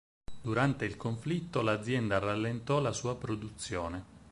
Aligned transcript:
Durante 0.41 0.85
il 0.85 0.97
conflitto 0.97 1.61
l'azienda 1.61 2.17
rallentò 2.17 2.79
la 2.79 2.91
sua 2.91 3.15
produzione. 3.15 4.05